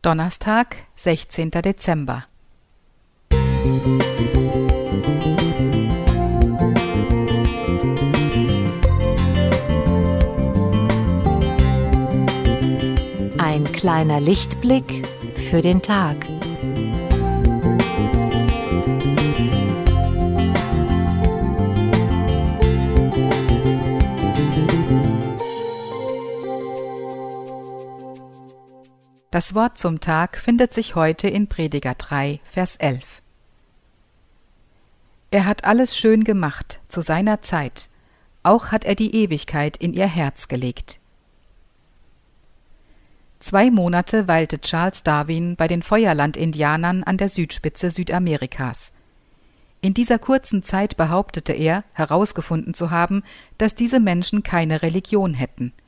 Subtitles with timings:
[0.00, 1.50] Donnerstag, 16.
[1.50, 2.26] Dezember.
[13.38, 16.16] Ein kleiner Lichtblick für den Tag.
[29.30, 33.20] Das Wort zum Tag findet sich heute in Prediger 3, Vers 11.
[35.30, 37.90] Er hat alles schön gemacht zu seiner Zeit,
[38.42, 40.98] auch hat er die Ewigkeit in ihr Herz gelegt.
[43.38, 48.92] Zwei Monate weilte Charles Darwin bei den Feuerland-Indianern an der Südspitze Südamerikas.
[49.82, 53.22] In dieser kurzen Zeit behauptete er, herausgefunden zu haben,
[53.58, 55.74] dass diese Menschen keine Religion hätten–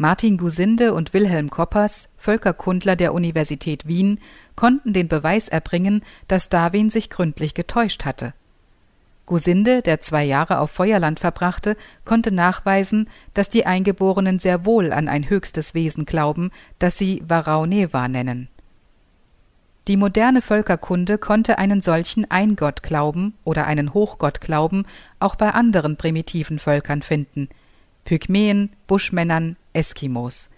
[0.00, 4.20] Martin Gusinde und Wilhelm Koppers, Völkerkundler der Universität Wien,
[4.54, 8.32] konnten den Beweis erbringen, dass Darwin sich gründlich getäuscht hatte.
[9.26, 15.08] Gusinde, der zwei Jahre auf Feuerland verbrachte, konnte nachweisen, dass die Eingeborenen sehr wohl an
[15.08, 18.46] ein höchstes Wesen glauben, das sie Varauneva nennen.
[19.88, 24.86] Die moderne Völkerkunde konnte einen solchen Eingottglauben oder einen Hochgottglauben
[25.18, 27.48] auch bei anderen primitiven Völkern finden–
[28.08, 30.50] Pygmäen, Buschmännern, Eskimos.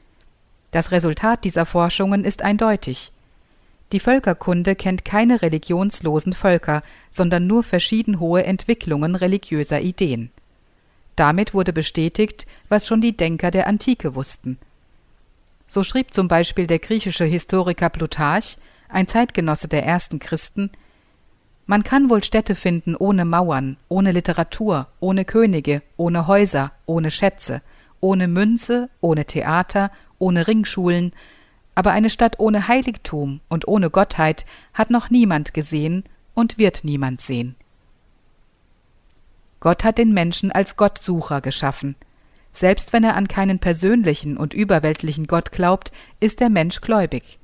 [0.70, 3.12] Das Resultat dieser Forschungen ist eindeutig.
[3.92, 10.30] Die Völkerkunde kennt keine religionslosen Völker, sondern nur verschieden hohe Entwicklungen religiöser Ideen.
[11.16, 14.58] Damit wurde bestätigt, was schon die Denker der Antike wussten.
[15.68, 18.56] So schrieb zum Beispiel der griechische Historiker Plutarch,
[18.88, 20.70] ein Zeitgenosse der ersten Christen,
[21.66, 27.62] man kann wohl Städte finden ohne Mauern, ohne Literatur, ohne Könige, ohne Häuser, ohne Schätze,
[28.00, 31.12] ohne Münze, ohne Theater, ohne Ringschulen,
[31.74, 37.20] aber eine Stadt ohne Heiligtum und ohne Gottheit hat noch niemand gesehen und wird niemand
[37.20, 37.54] sehen.
[39.60, 41.96] Gott hat den Menschen als Gottsucher geschaffen.
[42.52, 47.38] Selbst wenn er an keinen persönlichen und überweltlichen Gott glaubt, ist der Mensch gläubig.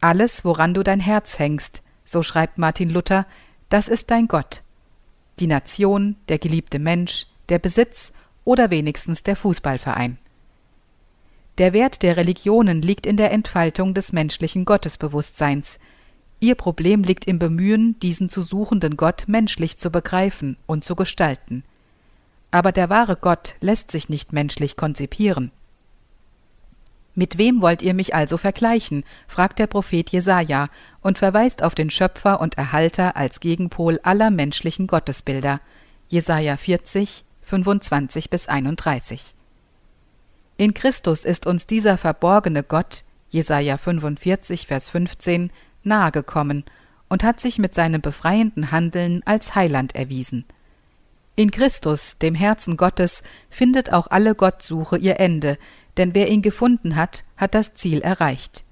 [0.00, 3.26] Alles, woran du dein Herz hängst, so schreibt Martin Luther,
[3.68, 4.62] das ist dein Gott.
[5.38, 8.12] Die Nation, der geliebte Mensch, der Besitz
[8.50, 10.18] oder wenigstens der Fußballverein.
[11.58, 15.78] Der Wert der Religionen liegt in der Entfaltung des menschlichen Gottesbewusstseins.
[16.40, 21.62] Ihr Problem liegt im Bemühen, diesen zu suchenden Gott menschlich zu begreifen und zu gestalten.
[22.50, 25.52] Aber der wahre Gott lässt sich nicht menschlich konzipieren.
[27.14, 29.04] Mit wem wollt ihr mich also vergleichen?
[29.28, 30.70] fragt der Prophet Jesaja
[31.02, 35.60] und verweist auf den Schöpfer und Erhalter als Gegenpol aller menschlichen Gottesbilder.
[36.08, 39.34] Jesaja 40, 25 bis 31.
[40.56, 45.50] In Christus ist uns dieser verborgene Gott, Jesaja 45, Vers 15,
[45.82, 46.64] nahegekommen
[47.08, 50.44] und hat sich mit seinem befreienden Handeln als Heiland erwiesen.
[51.34, 55.58] In Christus, dem Herzen Gottes, findet auch alle Gottsuche ihr Ende,
[55.96, 58.64] denn wer ihn gefunden hat, hat das Ziel erreicht.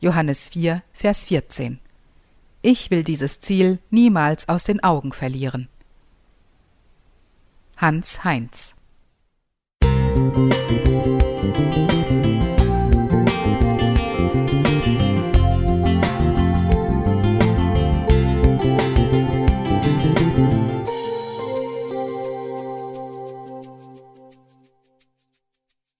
[0.00, 1.78] Johannes 4, Vers 14.
[2.60, 5.68] Ich will dieses Ziel niemals aus den Augen verlieren.
[7.80, 8.74] Hans Heinz.
[9.84, 11.97] Musik